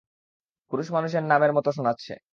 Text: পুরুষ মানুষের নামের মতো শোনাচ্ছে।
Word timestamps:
পুরুষ 0.71 0.87
মানুষের 0.91 1.23
নামের 1.23 1.51
মতো 1.53 1.69
শোনাচ্ছে। 1.71 2.13